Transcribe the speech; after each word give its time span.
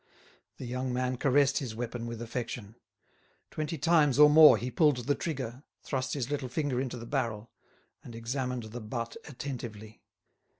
The 0.57 0.65
young 0.65 0.91
man 0.91 1.17
caressed 1.17 1.59
his 1.59 1.75
weapon 1.75 2.07
with 2.07 2.23
affection; 2.23 2.73
twenty 3.51 3.77
times 3.77 4.17
or 4.17 4.31
more 4.31 4.57
he 4.57 4.71
pulled 4.71 4.97
the 5.05 5.13
trigger, 5.13 5.61
thrust 5.83 6.15
his 6.15 6.31
little 6.31 6.49
finger 6.49 6.81
into 6.81 6.97
the 6.97 7.05
barrel, 7.05 7.51
and 8.03 8.15
examined 8.15 8.63
the 8.63 8.81
butt 8.81 9.15
attentively. 9.29 10.01